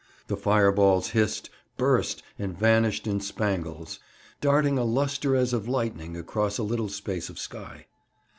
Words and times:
The 0.25 0.35
fireballs 0.35 1.09
hissed, 1.09 1.51
burst, 1.77 2.23
and 2.39 2.57
vanished 2.57 3.05
in 3.05 3.19
spangles, 3.19 3.99
darting 4.41 4.79
a 4.79 4.83
lustre 4.83 5.35
as 5.35 5.53
of 5.53 5.67
lightning 5.67 6.17
across 6.17 6.57
a 6.57 6.63
little 6.63 6.89
space 6.89 7.29
of 7.29 7.37
sky. 7.37 7.85